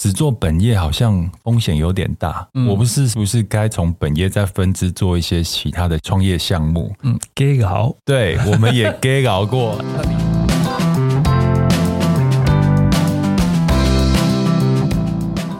[0.00, 2.48] 只做本业好像风险有点大。
[2.54, 6.90] 嗯、我不是不是该从本业再分支做一些其他的创业项目？
[7.02, 9.78] 嗯，给熬，对，我们也给熬过。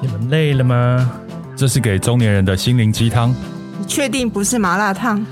[0.01, 1.13] 你们累了吗？
[1.55, 3.35] 这是给中年人的心灵鸡汤。
[3.79, 5.23] 你确定不是麻辣烫？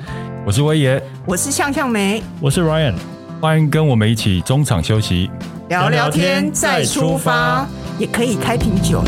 [0.45, 2.93] 我是威爷，我是向向梅，我是 Ryan，
[3.41, 5.31] 欢迎跟我们一起中场休息，
[5.71, 7.67] 聊聊天再出发，
[7.99, 9.03] 也可以开瓶酒。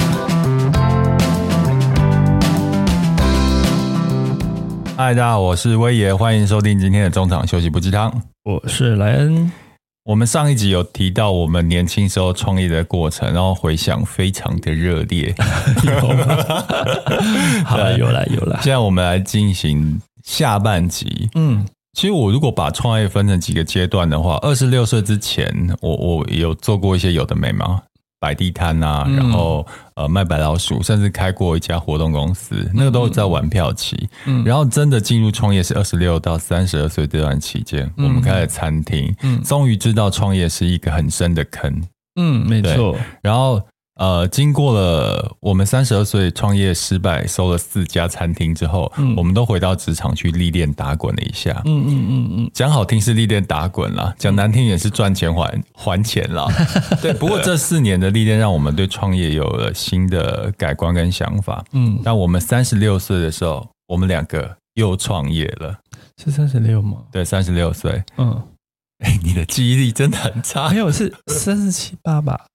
[4.97, 8.13] 嗨，大家好，我是威爷，欢迎收听今天的中场休息不鸡汤。
[8.43, 9.51] 我是莱恩。
[10.05, 15.33] 我们上一集有提到我们年轻时候创业的过程，然后回想非常的热烈。
[15.87, 16.27] 有吗？
[17.65, 18.59] 好，有了有了。
[18.63, 20.01] 现在我们来进行。
[20.23, 27.81] 下半集，嗯，其实我如果把创业分成几个阶段的话，二十六岁之前，我我有做过一些有的没嘛，
[28.21, 34.09] 摆地摊啊，嗯、然后呃卖白老鼠，甚至开过一家活动公司，那个都是在玩票期。
[34.27, 41.83] 嗯，然后真的进入创业是二十六到三十二岁这段期间，嗯、我们开了餐厅，嗯，终于知道创业是一个很深的坑，
[42.15, 43.61] 嗯，没错，然后。
[44.01, 51.61] 呃，经过了我们三十二岁创业失败，收了四家餐厅之后，嗯，我们都回到职场去历练打滚了一下。
[51.67, 56.47] 嗯嗯嗯嗯，讲好听是历练打滚啦，讲难听也是赚钱还 还钱啦。
[57.03, 61.63] 对，不过这四年的历练让我们对创业有了新的改观跟想法。
[61.73, 65.79] 嗯，那我们三十六岁的时候，我们两个又创业了。
[66.25, 67.03] 是三十六吗？
[67.13, 68.03] 对，三十六岁。
[68.17, 68.43] 嗯，
[69.05, 70.71] 哎，你的记忆力真的很差。
[70.71, 72.47] 没有，是三十七八吧？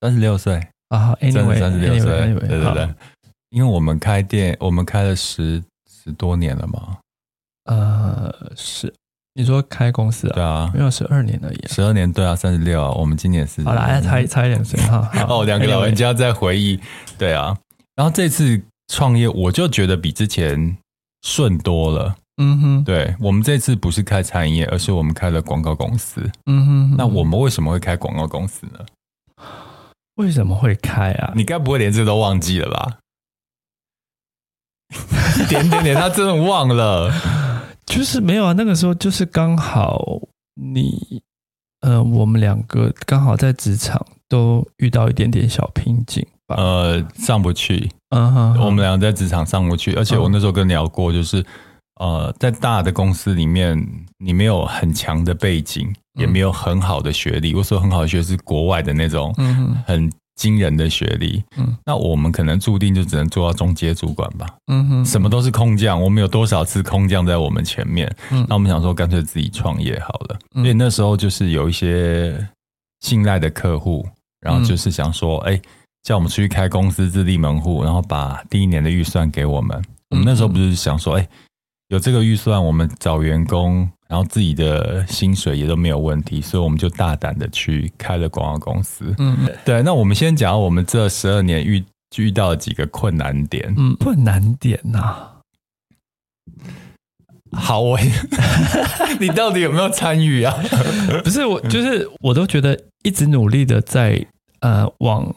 [0.00, 0.66] 三十六岁。
[0.88, 2.94] 啊，真的三十六岁，对对对，
[3.50, 6.98] 因为我们开店，我们开了十十多年了嘛。
[7.64, 8.92] 呃，是
[9.34, 10.34] 你说开公司啊？
[10.34, 11.64] 对啊，没有十二年而已。
[11.66, 13.64] 十二年，对啊，三十六啊，我们今年是。
[13.64, 15.10] 好了，差差一点岁哈。
[15.28, 16.78] 哦，两个老人家在回忆，
[17.18, 17.56] 对啊。
[17.96, 20.76] 然后这次创业，我就觉得比之前
[21.22, 22.14] 顺多了。
[22.36, 26.20] 嗯哼，对，我们这次不是开餐饮业，而是我们开了广告公司。
[26.46, 28.80] 嗯哼，那我们为什么会开广告公司呢？
[30.16, 31.32] 为什么会开啊？
[31.34, 32.98] 你该不会连这个都忘记了吧？
[35.40, 37.12] 一 点点点，他真的忘了，
[37.84, 38.52] 就是没有啊。
[38.52, 40.20] 那个时候就是刚好
[40.54, 41.22] 你，
[41.80, 46.54] 呃，我们两个刚好在职场都遇到一点点小瓶颈吧。
[46.56, 47.90] 呃，上不去。
[48.10, 51.44] 嗯哼，我们两个在职场上不去，而且我那时候跟你聊过，就是
[52.00, 53.78] 呃，在大的公司里面，
[54.18, 55.92] 你没有很强的背景。
[56.16, 61.42] 也没有很好的学历，我说很好的学历是国外的那种，嗯很惊人的学历。
[61.56, 64.46] 嗯，那我们可能注定就只能做到中阶主管吧。
[64.68, 68.08] 嗯哼，什么都是空降，我们有多少次空降在我们前面？
[68.30, 70.38] 嗯，那我们想说，干脆自己创业好了。
[70.52, 72.48] 所以那时候就是有一些
[73.00, 74.06] 信赖的客户，
[74.40, 75.60] 然后就是想说，哎，
[76.04, 79.84] 叫我们出去开公司自立门户，然后把第一年的预算给我们。
[80.10, 81.28] 我们那时候不是想说，哎，
[81.94, 83.88] 有这个预算，我们找员工。
[84.06, 89.12] 然后自己的薪水也都没有问题，所以我们就大胆的去开了广告公司。
[89.18, 89.82] 嗯，对。
[89.82, 91.82] 那我们先讲我们这十二年遇
[92.18, 93.74] 遇到了几个困难点。
[93.76, 95.32] 嗯，困难点呐、啊。
[97.52, 97.98] 好，我
[99.18, 100.54] 你到底有没有参与啊？
[101.24, 104.24] 不是我，就是我都觉得一直努力的在
[104.60, 105.34] 呃往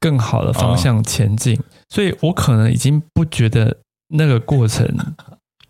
[0.00, 3.76] 更好的方向前进，哦、所以我可能已经不觉得
[4.08, 4.84] 那个过程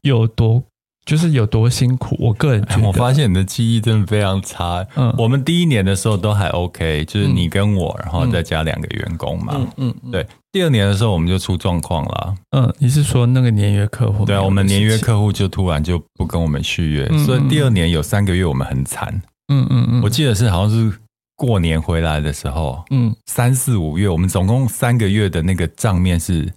[0.06, 0.62] 有多。
[1.04, 2.82] 就是有多辛苦，我个人觉得。
[2.88, 4.84] 我发现你的记忆真的非常差。
[4.96, 9.52] 嗯，我们第一年的时候都还 OK，就是你跟我，然后再加两个员工嘛。
[9.54, 9.94] 嗯嗯。
[10.02, 12.34] 嗯对，第二年的时候我们就出状况了。
[12.50, 14.24] 嗯，你是说那个年约客户？
[14.24, 19.08] 对啊，我们年约客户就突然就不跟我们续约，嗯、所以第二年有三个月我们很惨。
[19.46, 20.02] 嗯嗯嗯。
[20.02, 20.98] 我记得是好像是
[21.36, 26.52] 过年回来的时候，嗯，三四五月，我们总共三个月的那个账面是。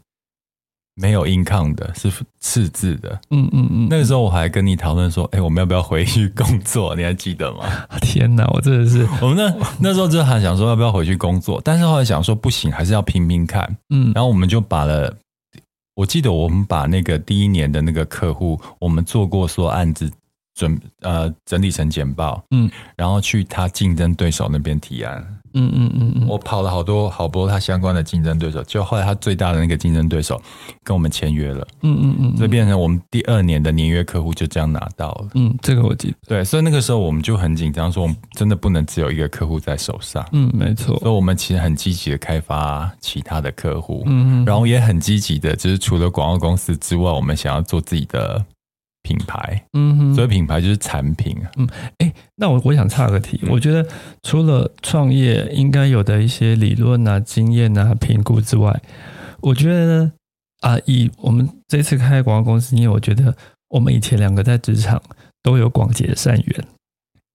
[0.99, 2.11] 没有 income 的，是
[2.41, 3.09] 赤字的。
[3.29, 3.87] 嗯嗯嗯。
[3.89, 6.93] 那个时候我还跟你讨论说，哎，我们要不要回去工作？
[6.95, 7.63] 你还记得吗？
[8.01, 13.77] 天哪，我真的是， 我们那那时候就还想说要不要回去工作，但是后来想说不行，还是要拼拼看。
[13.89, 15.15] 嗯，然后我们就把了，
[15.95, 20.11] 我记得我们把那个第一年的那个客户，我们做过说案子。
[20.59, 30.41] 准呃整理成简报，嗯，然后去他竞争对手那边提案，嗯嗯嗯嗯，我跑了好多好多他相关的竞争对手，就后来他最大的那个竞争对手
[30.83, 48.43] 跟我们签约了，嗯嗯嗯，所以变成我们第二年的年约客户就这样拿到了，嗯，这个我记得，对，所以那个时候我们就很紧张，说我们真的不能只有一个客户在手上，嗯，没错，所以我们其实很积极的开发其他的客户，嗯嗯，然后也很积极的，就是除了广告公司之外，我们想要做自己的。
[49.01, 51.35] 品牌，嗯哼，所以品牌就是产品。
[51.55, 51.67] 嗯，
[51.99, 53.87] 哎，那我我想岔个题，嗯、我觉得
[54.23, 58.81] 除了创业应该有的一些理论啊、经验啊、评估之外，
[59.39, 60.11] 我觉得呢
[60.61, 63.33] 啊，以我们这次开广告公司，因为我觉得
[63.69, 65.01] 我们以前两个在职场
[65.41, 66.65] 都有广结善缘，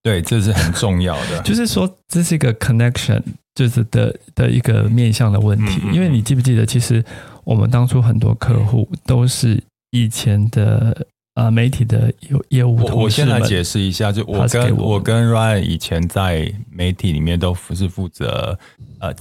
[0.03, 1.41] 对，这是很重要的。
[1.43, 3.21] 就是说，这是一个 connection，
[3.55, 5.81] 就是的的一个面向的问题。
[5.81, 7.03] 嗯嗯嗯，因为你记不记得，其实
[7.43, 11.07] 我们当初很多客户都是以前的。
[11.35, 18.57] 啊，媒体的有业务，我我先来解释一下，就我跟我，我跟 Ryan 以前在媒体里面都是负责
[18.99, 19.13] 呃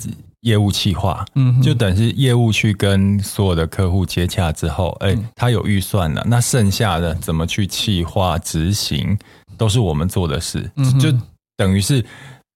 [0.42, 9.18] 业务企划，嗯哼，就等于是业务去跟所有的客户接洽之后，哎、欸，他有预算了，那剩下的怎么去企划执行，
[9.58, 11.12] 都是我们做的事，嗯、就
[11.56, 12.04] 等于是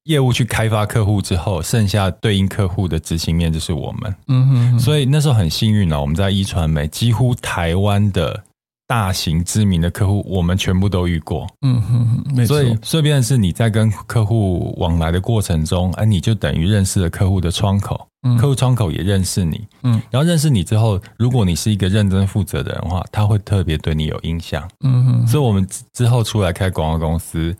[0.05, 8.45] 业务去开发客户之后，剩下对应客户的执行面就是我们，嗯哼，所以那时候很幸运呢，我们在一传媒几乎台湾的。
[8.89, 11.47] 大型知名的客户，我们全部都遇过。
[11.61, 12.57] 嗯哼，没错。
[12.57, 19.63] 所以，顺便是你在跟客户往来的过程中，哎，你就等于认识了客户的窗口，嗯、客户窗口也认识你。
[19.83, 24.67] 嗯，然后认识你之后，如果你是一个认真负责的人的话，他会特别对你有印象。
[24.83, 25.27] 嗯哼。
[25.27, 27.55] 所以我们之后出来开广告公司，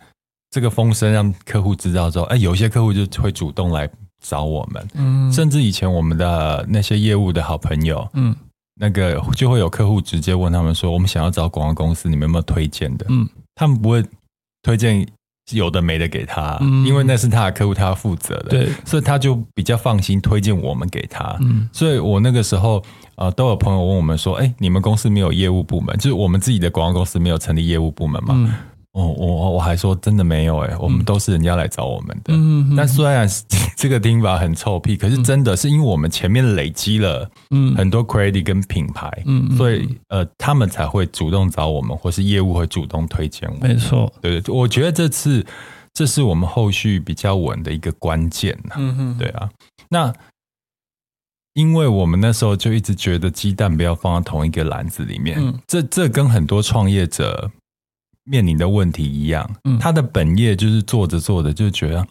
[0.49, 3.87] 这个风声让客户知道之后，哎，有些客户就会主动来
[4.19, 4.87] 找我们。
[4.95, 8.35] 嗯，甚至以前我们的那些业务的好朋友，嗯。
[8.79, 14.01] 那个就会有客户直接问他们说：“我们想要找广告公司，你们有没有推荐的？”嗯，他们不会
[14.63, 15.05] 推荐
[15.51, 18.49] 有的没的给他，嗯，因为那是他的客户，他要负责的。
[18.49, 21.35] 对，所以他就比较放心推荐我们给他。
[21.41, 22.81] 嗯，所以我那个时候
[23.15, 25.97] 呃，都有朋友问我们说：“哎，你们公司没有业务部门？
[25.97, 28.53] 就是我们自己的广告公司没有成立业务部门嘛？”嗯
[28.91, 32.33] 我我我还说真的没有哎、欸，我们都是人家来找我们的。
[32.33, 33.27] 嗯，但虽然
[33.77, 43.69] 这个听法很臭屁，可是真的是因为我们前面累积了嗯很多 credit 跟品牌，嗯，所以呃他们才会主动找我们，或是业务会主动推荐我们。
[43.69, 45.45] 没错，对对，我觉得这次
[45.93, 48.57] 这是我们后续比较稳的一个关键。
[48.75, 49.49] 嗯哼，对啊。
[49.89, 50.11] 那
[51.53, 57.51] 因为我们那时候就一直觉得鸡蛋不要放在同一个篮子里面，嗯，这这跟很多创业者。
[58.25, 62.05] 面临的问题一样，嗯他的本业就是做着做着就觉得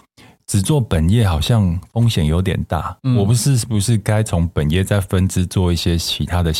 [0.46, 2.96] 只做本业好像风险有点大。
[3.16, 6.52] 我不是不是该从本业再分支做一些其他的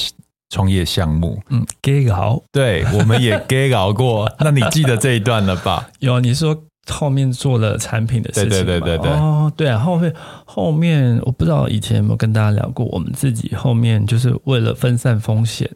[0.51, 1.41] 创业项目？
[1.51, 4.31] 嗯，给熬，对，我们也 给熬过。
[4.41, 5.89] 那你记得这一段了吧？
[6.01, 9.11] 有，你说后面做了产品的事情，对对对对对。
[9.13, 10.15] 哦，对啊，后面
[10.45, 15.71] 后面我不知道以前有没有跟大家聊过，我们自己后面就是为了分散风险，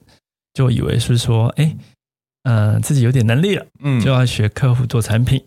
[0.55, 1.65] 就以为是说，哎。
[1.65, 1.79] 嗯、
[2.45, 5.43] 呃，自己有点能力了，嗯，就要学客户做产品。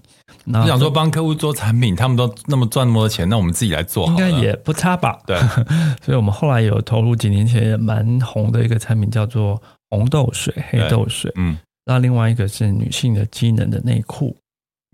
[0.45, 5.17] 然后想说帮客户做产品，他们都那么赚那么多钱，那我们自己来做，应该也不差吧？
[5.25, 5.37] 对，
[6.03, 11.31] 所以我们后来有投入几年前也蛮红的一个产品，叫做红豆水、黑豆水。
[11.35, 14.35] 嗯，那另外一个是女性的机能的内裤。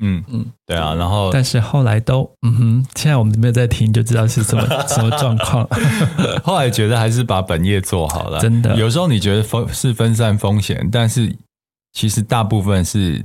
[0.04, 5.68] 嗯嗯，对啊，然后但是后来都嗯哼，现在我们没有在听，就知道是什么什么状况。
[6.44, 8.76] 后来觉得还是把本业做好了，真的。
[8.76, 11.36] 有时候你觉得分是分散风险，但是。
[11.94, 13.24] 其实大部分是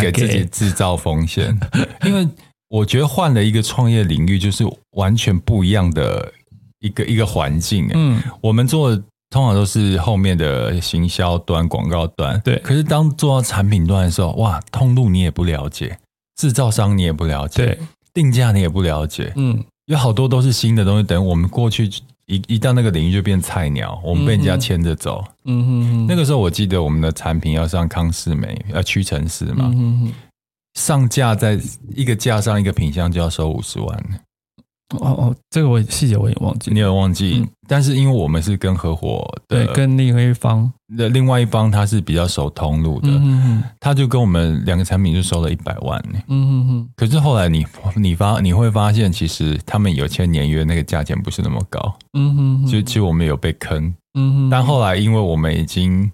[0.00, 1.56] 给自己制造风险，
[2.04, 2.26] 因为
[2.68, 6.32] 我觉得换了一个创业领域，就是完全不一样的
[6.80, 7.88] 一个一个环境。
[7.94, 8.96] 嗯，我们做
[9.30, 12.58] 通常都是后面的行销端、广告端，对。
[12.60, 15.98] 可是当做到产品端的时候，哇，通路你也不了解，
[16.36, 17.78] 制造商你也不了解，对，
[18.14, 21.90] 定价你也不了解，嗯，有好多都是新的东西，等我们过去。
[22.26, 25.24] 一一到那个领域就变菜鸟，我们被人家牵着走。
[25.44, 29.70] 嗯哼哼，那个时候我记得我们的产品要上康世美，要屈臣氏嘛。
[29.72, 30.12] 嗯哼哼，
[30.74, 31.58] 上架在
[31.94, 34.04] 一个架上一个品相就要收五十万。
[35.00, 37.38] 哦哦，这个我细节我也忘记，你有忘记？
[37.40, 46.00] 嗯、但是因为我们是跟合伙的，对，跟另外一方的另外一方，他是比较守通路的，嗯、哼哼他就跟我们两个产品就收了一百万。
[46.12, 46.88] 嗯嗯嗯。
[46.94, 47.66] 可是后来你
[47.96, 51.80] 你发你会发现，其实他们有签年约，那个价钱不是那么高。
[52.12, 52.66] 嗯哼哼。
[52.66, 53.92] 就其实我们有被坑。
[54.14, 54.50] 嗯哼。
[54.50, 56.10] 但后来因为我们已经。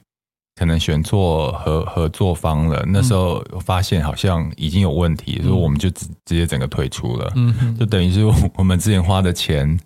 [0.62, 7.32] 可能选错合合作方了，那时候发现好像已经有问题，嗯、所以我们就直直接整个退出了。
[7.34, 9.76] 嗯哼，就等于是我们之前花的钱，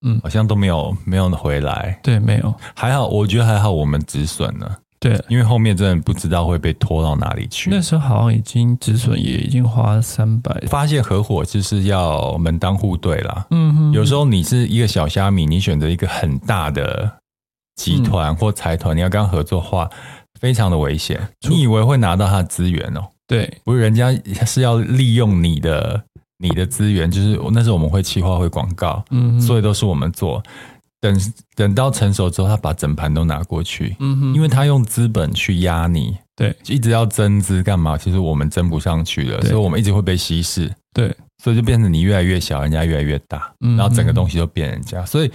[0.00, 2.00] 嗯，好像都没有没有回来。
[2.02, 4.78] 对，没有，还好，我觉得还好，我们止损了。
[4.98, 7.68] 对，因为后面真的不知道会被拖到哪里去。
[7.70, 10.58] 那时候好像已经止损，也已经花三百。
[10.68, 13.46] 发现合伙就是要门当户对啦。
[13.50, 17.12] 嗯哼，有时候你是一个小虾米，你选择一个很大的。
[17.76, 19.88] 集团或财团，你要跟他合作的话，
[20.40, 21.20] 非常的危险。
[21.48, 23.06] 你以为会拿到他的资源哦？
[23.26, 24.12] 对，不是，人家
[24.44, 26.02] 是要利用你的
[26.38, 30.42] 你的资源，就是那时候我们会企划会广告，嗯，所以都是我们做。
[31.00, 31.20] 等
[31.54, 37.98] 等到成熟之后，他把整盘都拿过去，嗯哼，因为他用资本去压你，对，一直要增资干嘛？
[37.98, 45.04] 其实我们增不上去了，所以我们一直会被稀释，对，所以就变成你越来越小，人家越来越大，然后整个东西都变人家。
[45.04, 45.30] 所以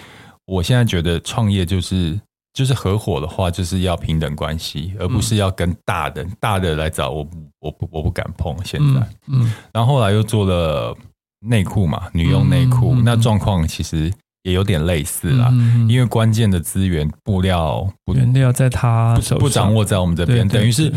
[0.48, 2.20] 我现在觉得创业就是
[2.60, 7.26] 就是合伙的话，就是要平等关系，而不是要跟大的大的来找我，
[7.60, 8.54] 我不我不敢碰。
[8.66, 10.94] 现在，嗯，然后后来又做了
[11.40, 14.12] 内裤嘛，女用内裤，那状况其实。
[14.44, 20.92] 也有点类似啦，嗯、因为关键的资源布料不原料在他手上，不掌握在我们这边，等于是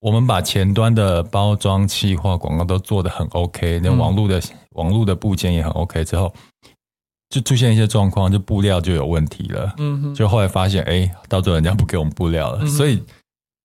[0.00, 6.34] 我们把前端的包装、企划、广告都做得很 OK，那网络的、嗯、网络的部件也很 OK 之后，
[7.30, 9.74] 就出现一些状况，就布料就有问题了。
[9.78, 13.02] 嗯哼，就后来发现，哎，到最后人家不给我们布料了，嗯、所以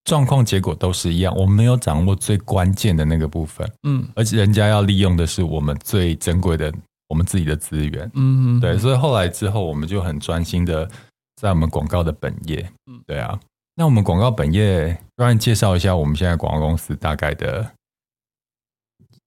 [0.05, 3.69] 状况结果都是一样，我们没有掌握最关键的那个部分。
[3.83, 6.73] 嗯，而且人家要利用的是我们最珍贵的。
[7.07, 10.89] 我们自己的资源，嗯，对，所以后来之后，我们就很专心的
[11.35, 13.39] 在我们广告的本业，嗯，对啊。
[13.75, 17.71] 那我们广告本业，让你介绍一下我们现在广告公司大概的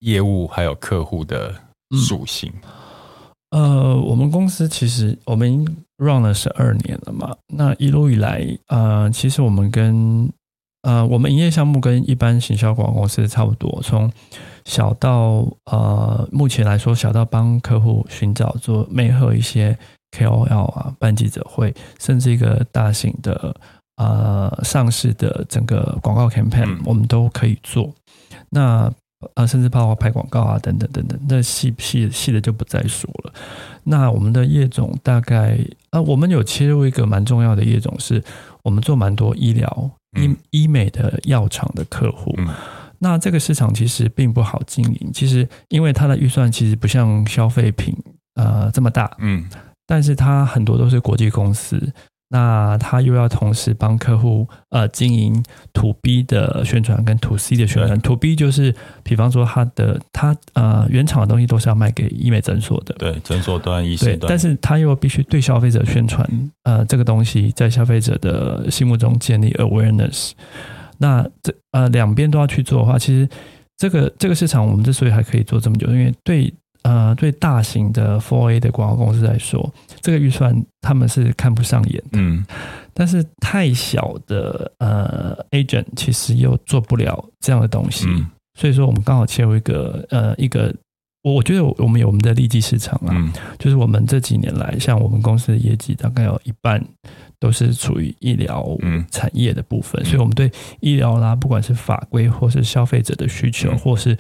[0.00, 1.54] 业务还有客户的
[2.08, 2.52] 属性。
[3.50, 5.64] 呃，我们公司其实我们
[5.96, 10.30] run 了十二年了嘛，那一路以来，呃，其实我们跟
[10.82, 14.10] 呃，我们营业项目跟一般行销广告公司差不多，从
[14.64, 19.76] 小到呃，目前来说，小到帮客户寻找做媒合一些
[20.16, 23.56] KOL 啊，办记者会，甚至一个大型的
[23.96, 27.92] 呃上市的整个广告 campaign，我们都可以做。
[28.50, 28.92] 那
[29.34, 33.32] 呃，甚至包括拍广告啊，等等等等，那细细细的就不再说了。
[33.84, 35.58] 那我们的业种大概
[35.90, 38.22] 啊，我们有切入一个蛮重要的业种，是
[38.62, 39.90] 我们做蛮多医疗。
[40.16, 42.48] 医医美的药厂的客户，嗯、
[42.98, 45.10] 那这个市场其实并不好经营。
[45.12, 47.94] 其实，因为它的预算其实不像消费品
[48.34, 49.44] 呃这么大，嗯，
[49.86, 51.92] 但是它很多都是国际公司。
[52.30, 55.42] 那他又要同时帮客户呃经营
[55.72, 57.98] To B 的宣传跟 To C 的宣传。
[57.98, 66.28] 对 To B 就是，比方说他的他呃原厂的东西都是要卖给医美诊所的，对诊所端、医生端，但是他又必须对消费者宣传
[66.64, 70.32] 呃这个东西在消费者的心目中建立 awareness。
[70.98, 73.26] 那这呃两边都要去做的话，其实
[73.76, 76.52] 这个这个市场我们之所以还可以做这么久，因为对。
[76.82, 82.18] 呃，对大型的 Four A 的广告公司来说，这个预算他们是看不上眼的。
[82.18, 82.44] 嗯，
[82.94, 88.06] 但是太小的呃 agent 其实又做不了这样的东西。
[88.08, 88.26] 嗯，
[88.58, 90.74] 所以说我们刚好切入一个呃一个，
[91.22, 96.82] 我我觉得我们有我们的利基市场啊，嗯，就是我们这几年来，像我们公司的业绩大概有一半
[97.40, 98.66] 都是处于医疗
[99.10, 104.16] 产业的部分，嗯，所以我们对医疗啦，不管是法规或是消费者的需求，嗯，或是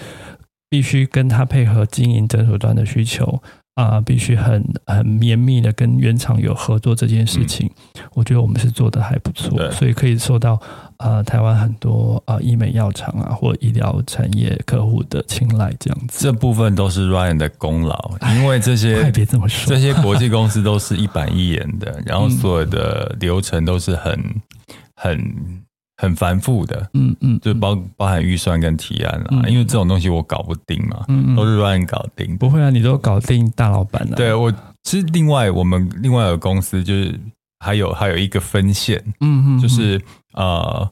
[0.70, 3.42] 必须跟他配合经营诊所端的需求
[3.74, 10.54] 啊、呃，必须很很绵密的跟原厂有合作这件事情，嗯、我觉得我们是做的还不错，所以可以受到
[10.96, 16.24] 啊、呃、台湾很多啊、呃、医美药厂啊或医疗产业客户的青睐，这样子。
[16.24, 24.20] 这部分都是 Ryan 的功劳，因为这些快别这么说，这些国际公司都是一板一眼的， 然后所有的流程都是很
[24.94, 25.64] 很。
[26.00, 27.40] 很繁复的，嗯嗯，嗯。
[27.40, 32.36] 就包包含预算跟提案啦，嗯、因为这种东西我搞不定嘛，嗯，嗯都是乱搞定。
[32.38, 34.16] 不会啊，你都搞定大老板了。
[34.16, 34.50] 对我，
[34.84, 37.18] 其实另外我们另外有个公司就是
[37.58, 40.00] 还有还有一个分线，嗯嗯，就是
[40.34, 40.88] 呃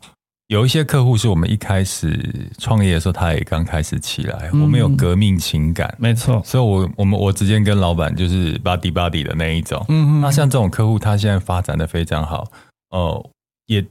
[0.48, 12.50] 有一些客户是我们一开始创业的时候他也刚开始起来，嗯、我们有革命情感，没错，所以我我们我直接跟老板就是 buddy buddy 的那一种，嗯嗯，那像这种客户他现在发展的非常好，
[12.90, 13.30] 哦、呃，
[13.66, 13.86] 也。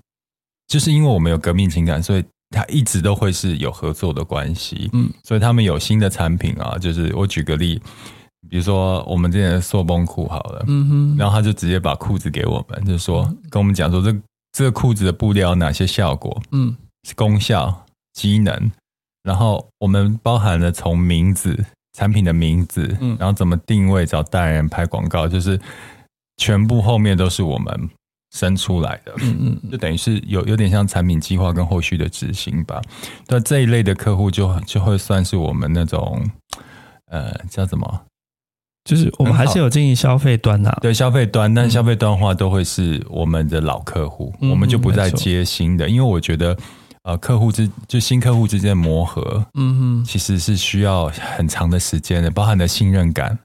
[0.68, 4.90] 就是因为我们有革命情感，所以他一直都会是有合作的关系。
[4.94, 7.82] 嗯，所以他们有新的产品啊，就是我举个例，
[8.50, 14.16] 比如说我们之前的塑崩裤好了，嗯哼，然后他就直接把裤子给我们，就是说跟我们讲说这
[14.52, 16.76] 这个裤子的布料有哪些效果，嗯，
[17.16, 18.72] 功效、机能，
[19.24, 21.64] 然后我们包含了从名字、
[21.98, 25.60] 产品的名字，嗯，然后怎么定位、找代言人拍广告，就是
[26.38, 27.90] 全部后面都是我们。
[28.36, 32.82] 生出来的，嗯嗯，就等于是有有点像产品计划跟后续的执行吧。
[33.28, 36.22] 那这一类的客户就就会算是我们那种，
[37.08, 38.02] 呃，叫什么？
[38.84, 46.56] 就是我们还是有经营消费端的、啊，对消费端，但消费端的话都会是我们的老客户，嗯、我们就不再接新的，嗯、因为我觉得，
[47.04, 53.40] 呃，客户之就新客户之间的磨合，嗯哼，其实是需要很长的时间的，包含的信任感。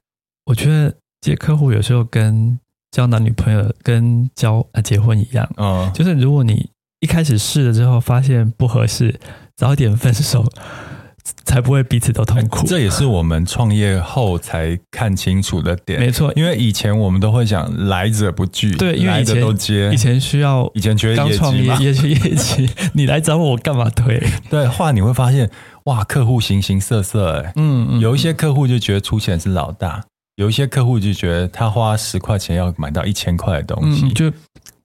[0.45, 2.59] 我觉得接客户有时候跟
[2.91, 6.69] 交男女朋友跟交啊结婚一样，嗯，就是如果你
[6.99, 9.19] 一开始试了之后发现不合适，
[9.55, 10.45] 早点分手，
[11.45, 12.67] 才不会彼此都痛苦。
[12.67, 15.99] 这也是我们创业后才看清楚的点。
[15.99, 19.91] 没错，因为以前我们都会想来者不拒，对，因为以前。
[19.93, 24.21] 以前需要，以前觉得刚创业业绩业绩，你来找我，我干嘛推？
[24.49, 25.49] 对，后来你会发现，
[25.85, 30.03] 哇，客户形形色色，哎，嗯嗯，有一些客户就觉得出钱是老大，
[30.35, 34.31] 有一些客户就觉得他花十块钱要买到一千块的东西，嗯、就。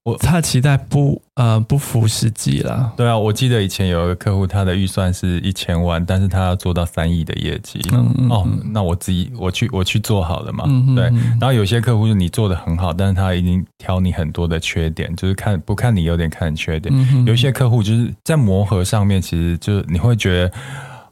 [0.07, 2.93] 我他期待不呃不符实际啦。
[2.97, 7.81] 对啊，我记得以前有一个客户，他的预算是一千万，但是他要做到三亿的业绩。
[7.91, 8.29] 嗯嗯。
[8.31, 10.63] 哦，那我自己我去我去做好了嘛。
[10.69, 10.95] 嗯嗯。
[10.95, 11.05] 对。
[11.41, 16.95] 然后有些客户是你做的很好，但是他已经挑你很多的缺点，就是看不看你有点看缺点。
[16.97, 17.27] 嗯嗯。
[17.27, 20.53] 有一些客户就是在磨合上面，其实就是你会觉得。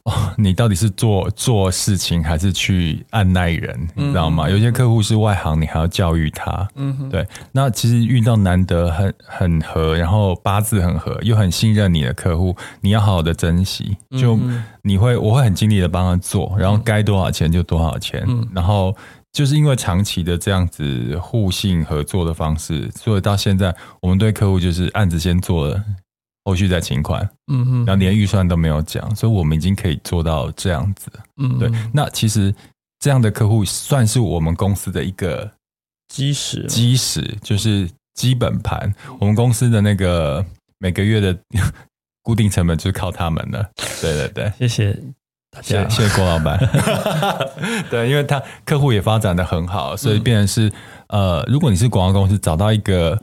[0.05, 3.87] 哦，你到底是做做事情还是去按耐人？
[3.95, 4.45] 你知道吗？
[4.47, 6.67] 嗯、有些客户是外行，你还要教育他。
[6.75, 7.27] 嗯哼，对。
[7.51, 13.97] 那其实遇到难得很很合，然后八字很合，又很信任你的客户，你要好好的珍惜。
[14.11, 14.39] 就
[14.83, 18.23] 你会，我会很尽力的帮他做，然后该多少钱就多少钱。
[18.27, 18.95] 嗯，然后
[19.33, 25.83] 就是因为长期的这样子互信合作的方式，所以到现在我们对客户就是案子先做了。
[26.45, 31.71] 后续再请款，嗯哼，然后连预算都没有讲，所以我们已经可以做到这样子，嗯，对。
[31.91, 32.53] 那其实
[32.99, 35.51] 这样的客户算是我们公司的一个
[36.07, 38.93] 基石，基石就是基本盘。
[39.19, 40.45] 我们公司的那个
[40.77, 41.35] 每个月的
[42.21, 44.53] 固定成本就是靠他们的，对对对。
[44.59, 44.93] 谢谢
[45.49, 46.59] 大家，谢谢郭老板。
[47.89, 50.71] 对，因为他客户也发展的很好，所以变成是
[51.07, 53.19] 呃，如果你是广告公司，找到一个。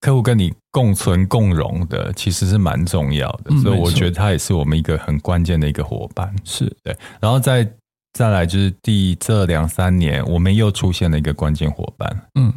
[0.00, 6.32] 客户跟你共存共荣的，其实是蛮重要的，嗯、所以我觉得他也是我们一个很关键的一个伙伴。
[6.44, 6.72] 是。
[6.84, 7.68] 对，然后再
[8.12, 12.52] 再来就是第这两三年，我们又出现了一个关键伙伴，嗯，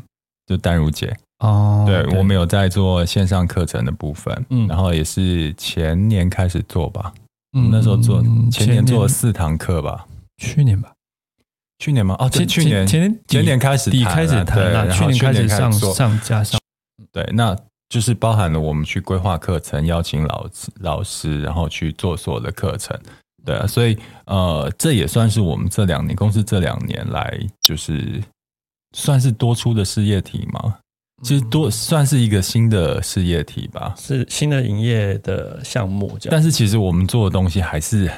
[0.45, 1.17] 就丹如姐。
[1.39, 7.11] 哦，对，对我们有在做线上课程的部分，嗯，然后也是前年开始做吧，
[7.57, 10.05] 嗯，那时候做前年做了四堂课吧，
[10.37, 10.93] 去年吧，
[11.79, 12.15] 去年吗？
[12.19, 12.85] 哦，前去年。
[12.85, 16.61] 前年前年开始底开始谈了，去年开始上上加上。
[17.11, 17.57] 对，那
[17.91, 22.97] 就是包含了我们去规划课程，邀请老师老师，然后去做所有的课程。
[23.43, 28.23] 对啊，所以呃，这也算是我们这两年公司这两年来就是
[28.95, 30.77] 算是多出的事业体嘛。
[31.21, 36.17] 其实多算是一个新的事业体吧，是新的营业的项目。
[36.29, 38.09] 但是其实我们做的东西还是。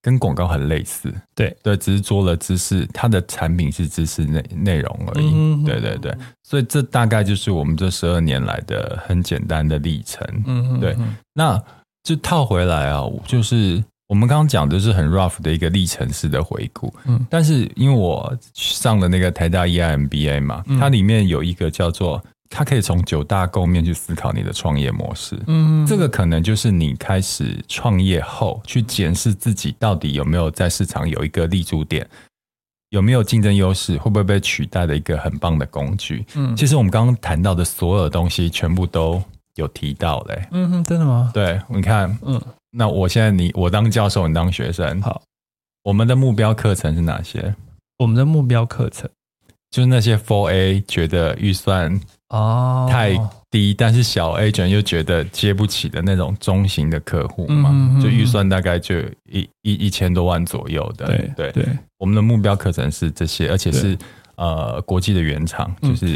[0.00, 5.30] 跟广告很类似，对对，只是做了知识，它的产品是知识内内容而已。
[5.34, 10.26] 嗯、对对对，所以这大概就是我们这十二年来的很简单的历程。
[10.46, 10.96] 嗯对，
[11.34, 11.60] 那
[12.02, 16.94] 就套回来啊，就是我们刚刚讲的是很 rough 的一个历程式的回顾。
[17.06, 22.22] 嗯，但是因为我上了那个台大 EIMBA 嘛，嗯、它里面有一个叫做。
[22.50, 32.08] 它可以从九大构面去思考你的创业模式，嗯，这个可能就是你开始创业后去检视自己到底有没有在市场有一个立足点，
[32.88, 36.24] 有没有竞争优势，会不会被取代的一个很棒的工具。
[36.34, 39.22] 嗯，其实我们刚刚谈到的所有东西，全部都
[39.56, 40.48] 有提到嘞。
[40.50, 41.30] 嗯哼，真的吗？
[41.34, 45.20] 对，你看，嗯，那我现在你我当教授，你当学生，好，
[45.82, 47.54] 我们的目标课程是哪些？
[47.98, 49.08] 我们的目标课程
[49.70, 52.00] 就是那些 Four A 觉得预算。
[52.30, 53.16] 哦，太
[53.50, 58.98] 低，但是小 agent 又觉得接不起的那种中型的客户嘛，就预算大概就
[59.30, 61.06] 一一一千多万左右的。
[61.06, 63.96] 对对对，我们的目标课程是这些，而且是
[64.36, 66.06] 呃国际的原厂，就是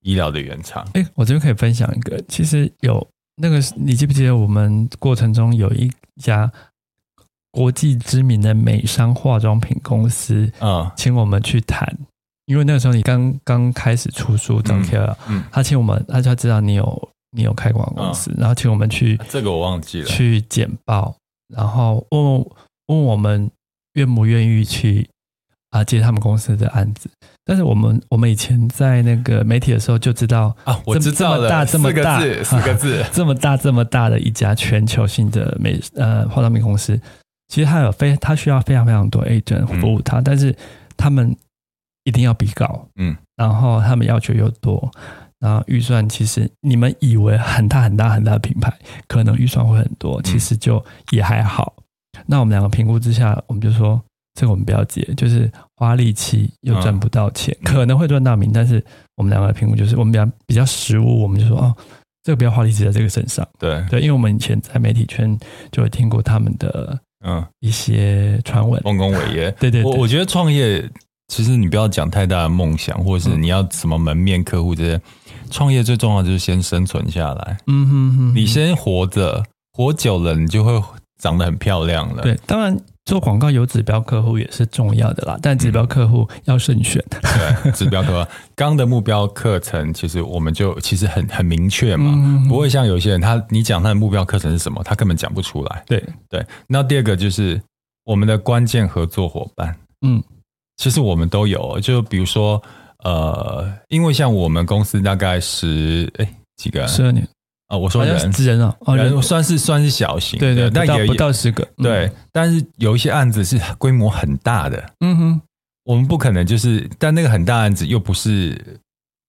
[0.00, 0.84] 医疗的原厂。
[0.94, 5.88] 哎、我这边可以分享一个，其实有那个，你记不记得我们过程中有一
[6.20, 6.50] 家
[7.52, 11.96] 国际知名的美商化妆品公司啊，请我们去谈。
[12.52, 15.16] 因为那个时候你刚刚开始出书，张 K 了，
[15.50, 21.16] 他请我们，他就知道你有你有开广告公司，嗯、然后请我们去，这个我忘记了，去简报，
[21.48, 22.46] 然后问
[22.88, 23.50] 问我们
[23.94, 25.08] 愿不愿意去
[25.70, 27.08] 啊接他们公司的案子。
[27.42, 37.00] 但是我们我们以前在那个媒体的时候就知道啊，我知道了，这么大这么大四个字，这么大 这么大的一家全球性的美呃化妆品公司，
[37.48, 40.54] 其实它有非它需要非常非常多 agent 服务它，嗯、但是
[40.98, 41.34] 他们。
[42.04, 44.90] 一定要比高，嗯，然后他们要求又多，
[45.38, 48.72] 然后预算其实你们以为很大很大很大的品牌，
[49.06, 51.74] 可能预算会很多，其实就也还好。
[52.18, 54.02] 嗯、那我们两个评估之下，我们就说
[54.34, 58.84] 这个我们不要接，就是花力气又赚不到钱，嗯、可能会赚到名，但是
[59.16, 61.76] 我们两个的评估就是我们比较比较实务，我们就说哦，
[62.24, 63.46] 这个不要花力气在这个身上。
[63.58, 63.84] 对。
[63.88, 65.38] 对，因为我们以前在媒体圈
[65.70, 67.46] 就会听过他们的嗯。
[67.60, 69.50] 一些传闻，丰功伟业。
[69.52, 70.88] 对，对对，我我觉得创业。
[71.32, 75.00] 其实你不要讲太大的梦想，或者是你要什么门面客户这些，
[75.50, 77.56] 创业最重要就是先生存下来。
[77.68, 79.42] 嗯哼哼，你先活着，
[79.72, 80.78] 活久了你就会
[81.22, 82.22] 长得很漂亮了。
[82.22, 87.02] 对，当然做广告有指标客户也是重要的啦，但指标客户要慎选。
[87.10, 87.20] 嗯、
[87.62, 95.82] 对，指标客户 刚的目标课程，其实我们就其实很很明确嘛，嗯、不会像有些人他你讲他的目标课程是什么，他根本讲不出来。
[95.86, 96.44] 对对。
[96.66, 97.58] 那第二个就是
[98.04, 100.22] 我们的关键合作伙伴，嗯，
[100.76, 102.62] 其实我们都有，就比如说
[103.04, 106.86] 呃，因为像我们公司大概十哎几个？
[106.86, 107.26] 十二年。
[107.68, 108.30] 啊，我说人。
[108.32, 112.10] 人啊，人算是算是小型，对对，但也不到十个，对。
[112.30, 115.40] 但是有一些案子是规模很大的，嗯哼，
[115.84, 118.78] 我们不可能就是，但那个很大案子又不是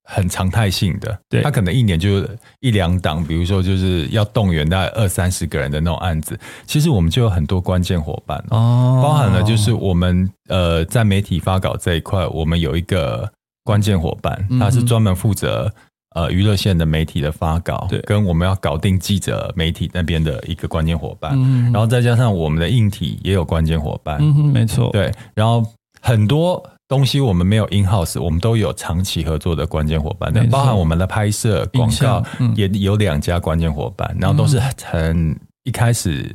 [0.03, 2.27] 很常态性的，对，他可能一年就
[2.59, 13.31] 一两档，比如说就是要动员大概二三十个人的那种案子，其实我们就有很多关键伙伴哦，包含了就是我们呃在媒体发稿这一块，我们有一个
[13.63, 15.73] 关键伙伴，他是专门负责。
[16.15, 25.65] 呃，娱乐线的媒体的发稿，对，跟我们要搞定记者媒体那边的一个关键伙伴，嗯，然后再加上我们的硬体也有关键伙伴，嗯哼，没错，对，然后
[26.03, 26.63] 很多
[26.93, 32.23] 东西我们没有 in house，我们都有长期合作的关键伙伴，那包含我们的拍摄广告
[32.55, 36.29] 也有两家关键伙伴，然后都是很一开始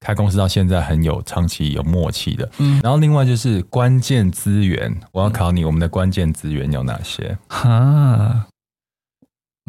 [0.00, 7.38] 开公司到现在很有长期有默契的，嗯，然后另外就是关键资源，我要考你，我们的关键资源有哪些？
[7.48, 8.46] 哈。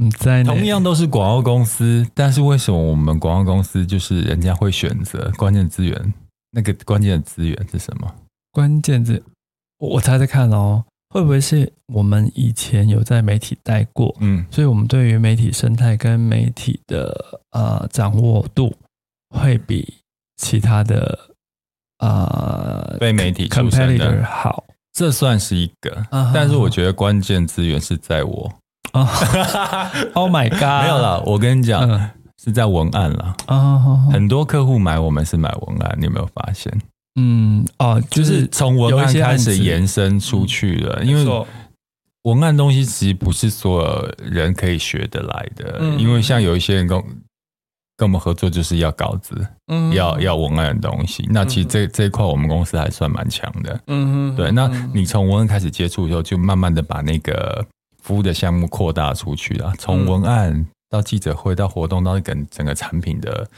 [0.01, 6.13] 嗯，在同样都是广告公司，但是为什么我们广告公司就是人家会选择关键资源？
[6.51, 8.13] 那个关键的资源是什么？
[8.51, 9.23] 关键字，
[9.89, 14.15] 我猜猜看哦，会不会是我们以前有在媒体待过？
[14.19, 18.75] 嗯，所以我们对于媒体生态跟媒体的呃掌握度
[19.29, 19.93] 会比
[20.37, 21.17] 其他的
[21.99, 25.91] 呃被媒体出身的 competitor 好，这算是一个。
[26.09, 28.51] 啊、但是我觉得关键资源是在我。
[28.93, 29.09] 啊
[30.13, 30.83] ！Oh my god！
[30.83, 32.09] 没有了，我跟你讲，嗯、
[32.43, 34.07] 是在文案了啊。
[34.11, 36.71] 很多客户买我们是买文案，你有没有发现？
[37.15, 40.99] 嗯，哦，就是从文案开始延伸出去了。
[41.01, 41.45] 嗯、因为
[42.23, 45.77] 文案东西其实不是所有人可以学得来的。
[45.79, 46.97] 嗯、因为像有一些人跟
[47.97, 49.35] 跟我们合作，就是要稿子，
[49.67, 51.27] 嗯，要要文案的东西。
[51.29, 53.79] 那其实这这一块我们公司还算蛮强的。
[53.87, 54.51] 嗯对。
[54.51, 57.65] 那你从文案开始接触的时候，就慢慢的把那个。
[58.03, 63.49] 服务的项目扩大出去了，从文案到记者会到活动到整整个产品的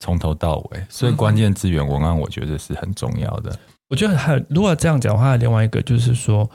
[0.00, 3.56] 从头到尾，所以关键资源文案我觉得是很重要的。
[3.88, 6.50] 我觉得还如果这样讲的话，另外一个就是说，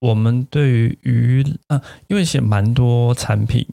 [0.00, 3.66] 我们对于娱啊，因为写蛮多产品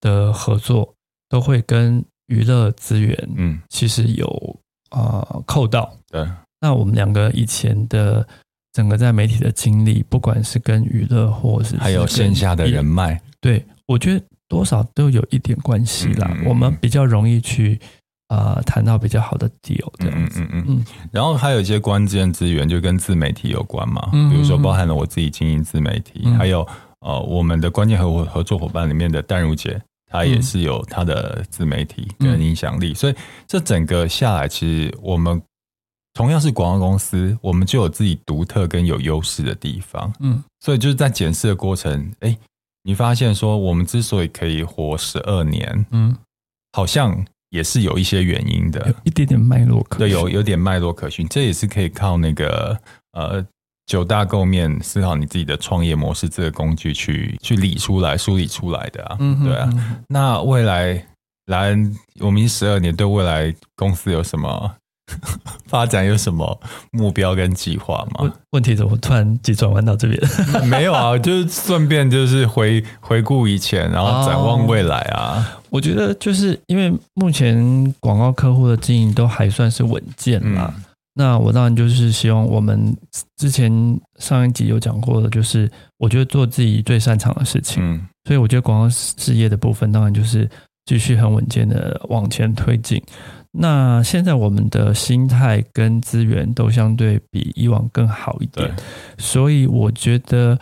[0.00, 0.92] 的合作
[1.28, 4.56] 都会跟娱乐资源，嗯，其实有
[4.90, 5.92] 啊扣到。
[6.10, 6.28] 对，
[6.60, 8.26] 那我们两个以前的。
[8.72, 16.30] 整个在媒体的经历，不管是跟娱乐，或是还有线下的人脉，对，我觉得多少都有一点关系啦。
[16.38, 17.99] 嗯、我们比较容易去啊、
[18.30, 20.40] 呃、谈到比较好的 deal 这样子。
[20.40, 20.84] 嗯嗯嗯。
[21.12, 26.66] 然后还有一些关键资源就跟自媒体有关嘛，嗯、比如说包含了我自己经营自媒体，嗯、还有
[27.00, 33.14] 呃我们的关键合合作伙伴里面的淡如姐，她也是有她的自媒体跟影响力，嗯、所以
[33.46, 35.42] 这整个下来，其实我们。
[36.12, 40.12] 同样是广告公司，我们就有自己独特跟有优势的地方。
[40.18, 42.36] 嗯，所以就是在检视的过程，哎，
[42.82, 46.14] 你发现说我们之所以可以活十二年，嗯，
[46.72, 51.28] 好像也是有一些原因的，有一点点脉络可对，有有点脉络可循。
[51.28, 52.78] 这也是可以靠那个
[53.12, 53.44] 呃
[53.86, 59.16] 九大构面思考你自己的创业模式这个工具去去理出来、梳理出来的啊。
[59.20, 59.98] 嗯哼，对啊。
[60.08, 61.06] 那未来
[61.46, 61.76] 来
[62.20, 64.76] 我们十二年，对未来公司有什么？
[65.66, 66.60] 发展有什么
[66.92, 68.32] 目标跟计划吗？
[68.52, 70.20] 问题怎么突然急转弯到这边？
[70.68, 75.36] 没有啊， 就是顺便就是回回顾以前，然后展望未来啊。
[75.36, 80.72] 哦，我觉得就是因为目前广告客户的经营都还算是稳健嘛。
[80.76, 82.96] 嗯，那我当然就是希望我们
[83.36, 83.70] 之前
[84.18, 87.82] 上一集有讲过的，就是我觉得做自己最擅长的事情。
[87.84, 90.48] 嗯，所以我觉得广告事业的部分，当然就是
[90.86, 93.00] 继续很稳健的往前推进。
[93.52, 98.72] 那现在我们的心态跟资源都相对比以往更好一点，
[99.18, 100.56] 所以我觉得，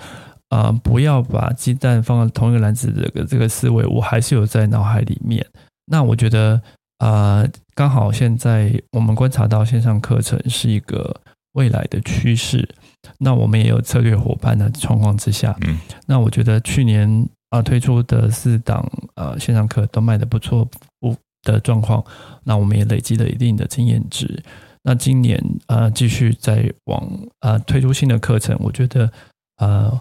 [0.48, 5.44] 呃，不要把鸡蛋放在同一个篮子，这个这个思维，我还是有在脑海里面。
[5.84, 6.58] 那我觉得，
[7.00, 11.14] 呃，刚好现在我们观察到线上课程是一个
[11.52, 12.66] 未来的趋势，
[13.18, 17.06] 那我们也有策略伙伴的状况之下，嗯，那我觉得去年
[17.50, 20.78] 啊、呃、推出的四档呃线上课都卖的不错，不。
[21.42, 22.04] 的状况，
[22.44, 24.42] 那我们也累积了一定的经验值。
[24.82, 27.06] 那今年呃，继续在往
[27.40, 29.10] 呃推出新的课程，我觉得
[29.58, 30.00] 呃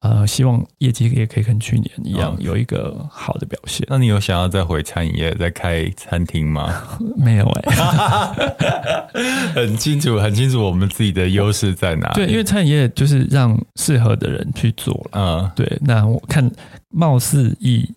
[0.00, 3.84] 呃，希望业绩也可以跟去年一样有一个好的表现。
[3.90, 6.72] 那你有想要再回餐饮业再开餐厅吗？
[7.18, 9.08] 没有哎、欸，
[9.54, 12.14] 很清楚，很清楚我们自己的优势在哪里。
[12.14, 15.20] 对，因为餐饮业就是让适合的人去做了。
[15.20, 15.76] 嗯，对。
[15.80, 16.48] 那我看，
[16.90, 17.92] 貌似以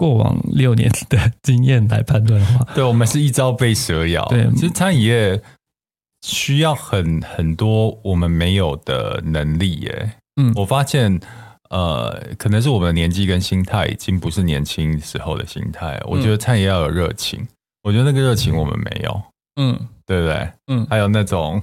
[0.00, 4.24] 过往六年的经验来判断的话， 对，我们是一朝被蛇咬。
[4.30, 5.42] 对，其实餐饮业
[6.22, 10.12] 需要很很多我们没有的能力耶。
[10.40, 11.20] 嗯，我发现，
[11.68, 15.98] 呃，可能是我们的年纪跟心态已经不是年轻时候的心态。
[15.98, 17.46] 嗯、我觉得餐饮要有热情，
[17.82, 19.22] 我觉得那个热情我们没有，
[19.60, 20.50] 嗯，对不对？
[20.68, 21.62] 嗯，还有那种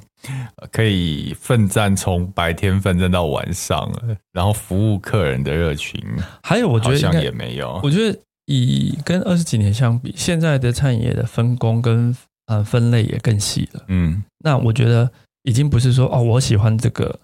[0.71, 3.91] 可以奋战从白天奋战到晚上，
[4.31, 5.99] 然后服务客人的热情，
[6.43, 7.79] 还有我觉得好像也没有。
[7.81, 12.13] 我觉得以跟二十几年相比，现在的餐饮业的分工跟
[12.47, 13.83] 呃分类也更细了。
[13.87, 15.09] 嗯，那我觉得
[15.43, 17.17] 已经不是说哦，我喜欢这个。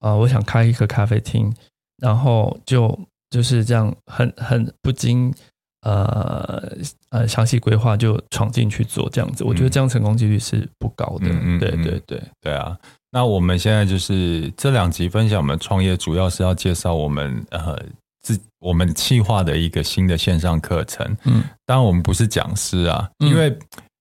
[0.00, 1.50] 啊、呃，我想开一个咖啡厅，
[1.96, 2.96] 然后就
[3.30, 5.32] 就是这样很很不经
[5.80, 6.70] 呃
[7.08, 11.28] 呃详细规划就闯进去做这样子，我觉得这样成功几率是不高的。
[11.30, 12.78] 嗯，对对对对啊。
[13.10, 17.82] 那我们现在就是这两集分享我们创业，主要是要介绍我们呃
[18.26, 21.06] 自我们企划的一个新的线上课程。
[21.22, 23.56] 嗯，当然我们不是讲师啊，因为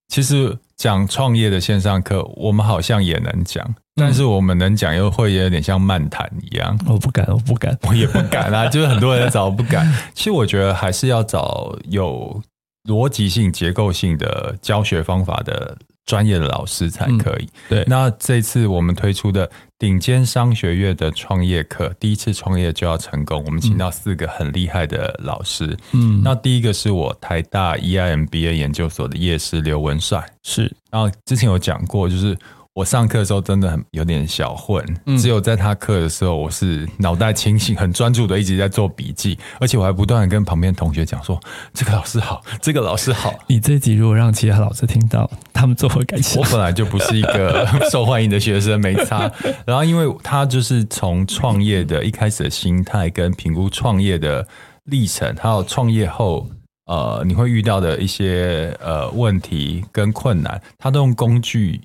[0.07, 3.63] 其实讲创业的线上课，我们好像也能讲。
[3.95, 8.65] 但是我们能讲又会有点像漫谈一样，我不敢，我不敢，我也不敢啊！
[8.73, 9.87] 就是很多人找，我不敢。
[10.15, 12.41] 其实我觉得还是要找有
[12.89, 17.45] 逻辑性、结构性的教学方法的专业的老师才可以。
[17.45, 23.43] 嗯、对，那这次我们推出的顶尖商学院的创业课，第一次创业就要成功。
[23.45, 25.77] 我们请到四个很厉害的老师。
[25.93, 30.71] 嗯，那第一个是我台大 EIMBA 研究所的叶师刘文帅，是。
[30.91, 32.37] 然后之前有讲过，就是。
[32.75, 34.85] 我上课的时候真的很有点小混，
[35.17, 41.39] 只有在他课的时候，我是脑袋清醒、很专注的，一直在做笔记，而且我还不断的跟旁边同学讲说
[41.73, 43.33] ：“这个老师好，这个老师好。
[43.47, 46.43] ”你这集如果让其他老师听到，他们作何感想？
[46.43, 49.31] 我本来就不是一个 受欢迎的学生，没差。
[49.65, 54.45] 然后，因为他就是从创业的一开始的心态，跟评估创业的
[54.83, 56.45] 历程，还有创业后
[56.87, 61.79] 呃你会遇到的一些呃问题跟困难，他都用工具。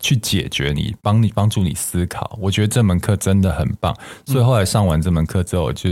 [0.00, 2.38] 去解决你，帮你帮助你思考。
[2.40, 3.92] 我觉得这门课真的很棒，
[4.26, 5.90] 所以后来上完这门课之后，我就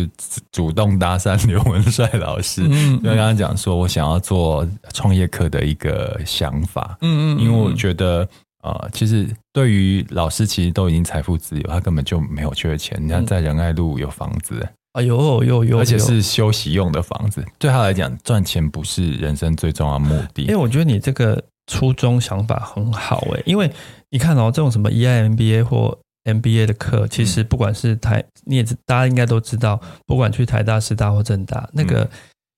[0.52, 8.28] 主动搭讪刘文帅老师，嗯，就跟他讲说我想要做创业课的一个想法，嗯嗯，因为我觉得
[8.62, 12.96] 呃，其实对于老师，其实都已经财富自由，他根本就没有缺钱。
[13.02, 17.44] 你看在仁爱路有房子，哎呦有有，而且是休息用的房子。
[17.58, 20.42] 对他来讲，赚钱不是人生最重要的目的。
[20.42, 21.42] 因为我觉得你这个。
[21.68, 23.68] 初衷想法很好哎，因为
[24.10, 32.08] 你看哦，这种什么 EIMBA 或 MBA 的课，其实不管是台，你也大家应该都知道，不管去台大、师大或政大，那个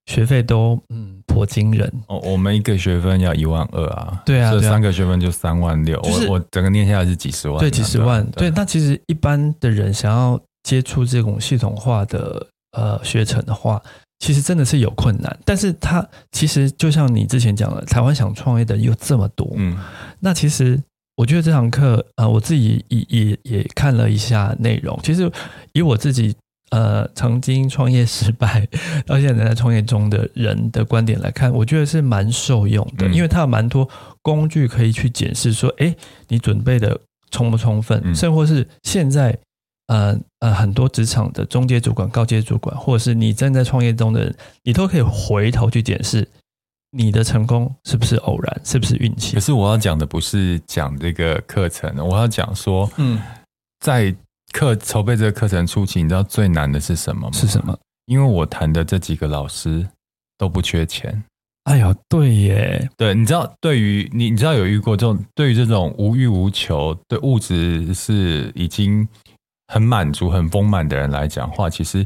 [0.07, 1.93] 学费都嗯颇惊人。
[2.07, 2.19] 哦。
[2.25, 8.51] 我们一个学分要一万二啊，对啊，这三个学分就三万六，我我整个念下来是几十万，对，几十万，对。
[8.51, 13.83] 那其实一般的人想要接触这种系统化的呃学程的话。
[14.21, 19.79] 其实真的是有困难，但是他其实就像你之前讲的，台湾想创业的又这么多，嗯，
[20.19, 20.77] 那其实
[21.19, 25.29] 我觉得这堂课，呃，我自己也也也看了一下内容，其实
[25.73, 26.33] 以我自己
[26.71, 28.65] 呃曾经创业失败
[29.05, 33.89] 到现在在创业中的人的观点来看，我觉得是蛮受用的，嗯，因为它有蛮多
[34.23, 35.93] 工具可以去检视说，哎，
[36.29, 36.97] 你准备的
[37.33, 39.37] 充不充分，嗯，甚或是现在。
[39.89, 46.29] 呃呃，很多职场的中阶主管、高阶主管，或者是你正在创业中的人，你都可以回头去检视
[46.91, 49.35] 你的成功是不是偶然，是不是运气。
[49.35, 53.21] 可是我要讲的不是讲这个课程，我要讲说，嗯，
[53.81, 54.15] 在
[54.53, 57.33] 课筹备这个课程初期，你知道最难的是什么吗？
[57.33, 57.79] 是什么？
[58.07, 59.87] 因为我谈的这几个老师
[60.37, 61.23] 都不缺钱。
[61.65, 69.07] 哎呦，对耶，对，你知道，对于你，你知道有遇过这种对于这种无欲无求、对物质是已经。
[69.71, 72.03] 很满足、很丰满的人来讲话，其实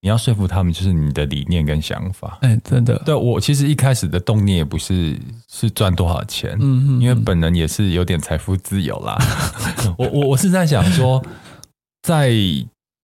[0.00, 2.38] 你要说服他们，就是你的理念跟想法。
[2.42, 9.18] 哎，真的，对我其实一开始的动念也不是是赚多少钱，嗯嗯，嗯，因为本人也是有点财富自由啦。
[9.98, 11.24] 我我我是在想说，
[12.02, 12.32] 在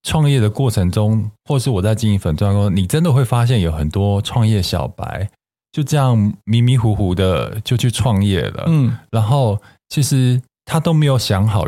[0.02, 5.28] 创业的过程中，或是我在经营粉钻中，你真的会发现有很多创业小白
[5.72, 11.64] 就这样迷迷糊糊的就去创业了，嗯，然后其实他都没有想好。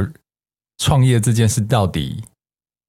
[0.78, 2.22] 创业这件事到底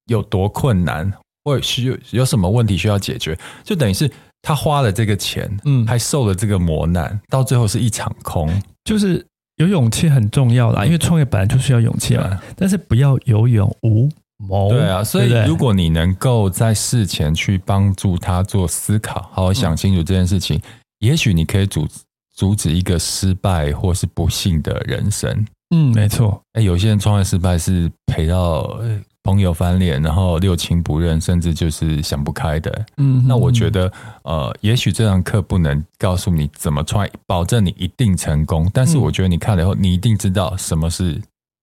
[0.08, 1.10] 有多困难，
[1.44, 3.38] 或需有有什么问题需要解决？
[3.64, 4.10] 就等于是
[4.42, 8.50] 他花了这个钱，嗯，还受了这个磨难，到最后是一场空。
[8.84, 9.24] 就是
[9.56, 12.40] 有勇气很重要啦，因为创业本来就需要勇气嘛。
[12.56, 14.70] 但是不要有勇无谋。
[14.70, 20.62] 对啊，所以如果你能够在事前去帮助他做思考，好好想清楚这件事情，嗯、
[21.00, 21.86] 也许你可以阻
[22.34, 25.46] 阻止一个失败或是不幸的人生。
[25.74, 26.40] 嗯，没错。
[26.52, 28.80] 哎，有些人创业失败是赔到
[29.28, 32.86] 朋友翻脸，然后六亲不认，甚至就是想不开的。
[32.96, 38.68] 嗯，那我觉得，呃，也许这堂课不能告诉你怎么创业，保证你一定成功。
[38.72, 41.20] 但是我觉得你看了以后，你一定知道什么是。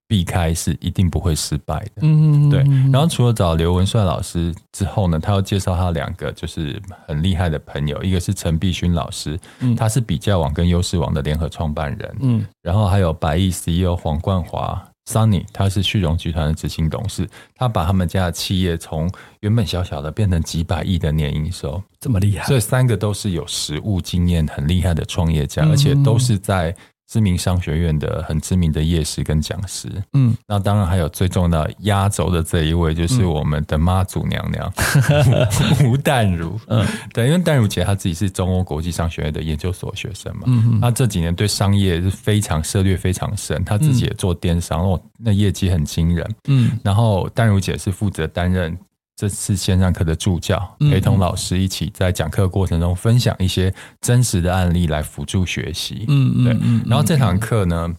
[0.07, 2.59] 避开是一定不会失败的，嗯，对。
[2.93, 26.75] 然后除了找刘文帅老师之后呢，他要介绍他两个就是很厉害的朋友，一个是陈碧勋老师，嗯，他是比较网跟优势网的联合创办人，嗯，然后还有百亿 CEO 黄冠华 Sunny，他是旭荣集团的执行董事，他把他们家的企业从原本小小的变成几百亿的年营收，这么厉害，所以三个都是有实务经验很厉害的创业家，而且都是在。
[27.07, 34.73] 知名商学院的很知名的业师跟讲师，嗯，那当然还有最重要的压轴的这一位，就是我们的妈祖娘娘、
[35.09, 35.47] 嗯、
[35.87, 48.75] 吴淡如，嗯，对，因为淡如姐她自己是中欧国际商学院的研究所学生嘛，嗯，她这几年对商业是非常涉猎非常深，她自己也做电商，哦，那业绩很惊人，嗯，然后淡如姐是负责担任。
[49.15, 56.03] 这次线上课的助教，陪同老师一起在讲课过程中分享一些真实的案例来辅助学习。
[56.09, 56.53] 嗯，对。
[56.85, 57.95] 然后这堂课呢，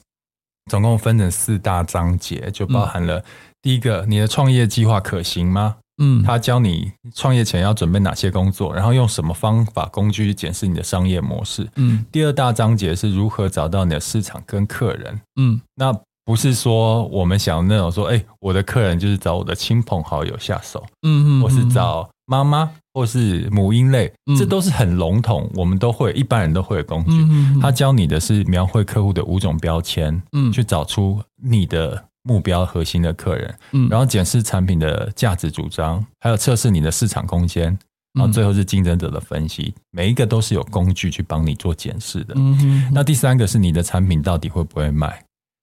[0.71, 3.25] 总共分成四大章节，就包含了
[3.63, 5.77] 第一个，你的创业计划可行吗？
[6.03, 11.67] 嗯，他教你创业前要准备哪些工作，然后用什么方法工具去检视你的商业模式。
[11.77, 15.19] 嗯，第二大章节是如何找到你的市场跟客人。
[15.37, 15.99] 嗯，那。
[16.27, 27.61] 不是说我们想那种说，哎，我的客人就是找我的亲朋好友下手，嗯嗯，或是找妈妈，或是母婴类，这都是很笼统，我们都会，一般人都会的工具。
[27.61, 37.67] 他教你的是描绘客户的五种标签，嗯，去找出你的目标核心的客人，嗯，然后检视产品的价值主张，还有测试你的市场空间，
[38.15, 42.35] 然后最后是竞争者的分析，每一个都是有工具去帮你做检视的。
[42.37, 45.23] 嗯，那第三个是你的产品到底会不会卖？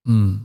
[0.10, 0.40] 嗯。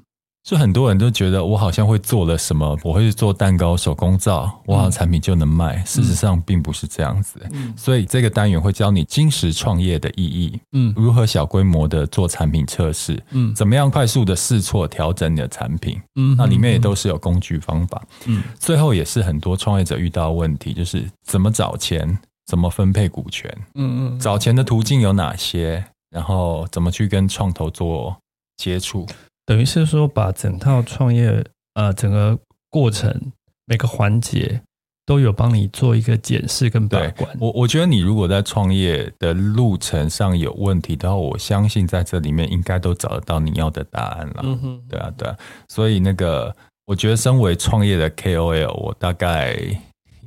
[0.49, 5.77] 就很多人都觉得我好像会做了什么，我会做蛋糕、手工皂，我好像产品就能卖。
[5.77, 28.17] 嗯、事实上并不是这样子，嗯、所以这个单元会教你金石创业的意义，嗯，如何小规模的做产品测试，嗯，怎么样快速的试错调整你的产品，嗯，那里面也都是有工具方法，嗯，最后也是很多创业者遇到的问题，就是怎么找钱，怎么分配股权，嗯嗯，找钱的途径有哪些，然后怎么去跟创投做
[28.57, 29.07] 接触。
[29.49, 33.33] 等于是说，把整套创业呃整个过程
[33.65, 34.61] 每个环节
[35.07, 37.35] 都有帮你做一个检视跟把关。
[37.41, 44.43] 我我觉得你如果在创业的路程上有问题的话，我相信在这里面应该都找得到你要的答案了。
[44.43, 45.35] 嗯哼，对啊，对啊。
[45.71, 49.57] 所以那个，我觉得身为创业的 KOL，我大概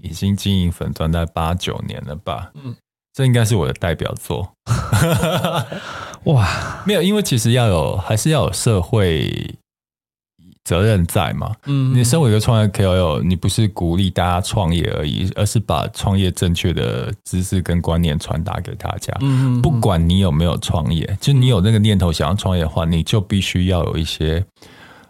[0.02, 2.52] 已经经营粉钻在八九年了吧。
[2.56, 2.76] 嗯。
[3.14, 4.50] 这应该是我的代表作，
[6.26, 6.84] 哇！
[6.86, 9.56] 没有，因为其实要有，还是要有社会
[10.64, 11.52] 责任在嘛。
[11.66, 19.16] 嗯，你身为一个创业 KOL，你不是鼓励大家创业而已，而是把创业正确的知识跟观念传达给大家。
[19.22, 24.46] 嗯，不管你有没有创业，就你有那个念头想要创业的话，你就必须要有一些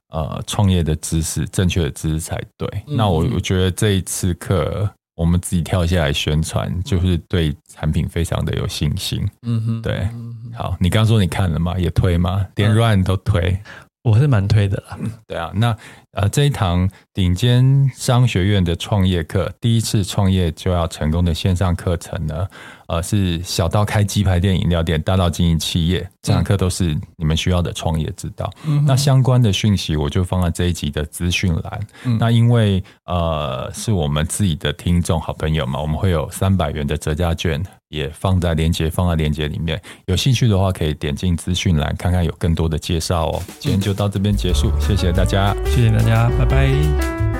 [0.09, 2.83] 呃创业的知识，正确的知识才对。
[2.87, 4.89] 那我我觉得这一次课。
[5.15, 9.27] 我们自己跳下来宣传，就是对产品非常的有信心。
[9.43, 10.07] 嗯哼，对。
[10.53, 11.77] 好，你刚刚说你看了吗？
[11.77, 12.45] 也推吗？
[12.55, 13.57] 连 Ryan 都推，
[14.03, 14.97] 我是蛮推的啦。
[15.27, 15.75] 对啊，那
[16.11, 22.47] 呃，这一堂顶尖商学院的创业课，第一次创业就要成功的线上课程呢。
[22.91, 28.51] 呃，是小到开鸡排店、饮料店，大到经营企业，这堂课都是你们需要的创业之道。
[28.65, 31.79] 嗯、那相关的讯息我就放在这一集的资讯栏。
[32.03, 39.81] 嗯、那因为呃是我们自己的听众好朋友嘛，我们会有三百元的折价券，也放在链接放在链接里面。
[40.07, 43.41] 有兴趣的话，可以点进资讯栏看看有更多的介绍哦。
[43.57, 47.30] 今天就到这边结束，谢谢大家，谢谢大家，拜拜。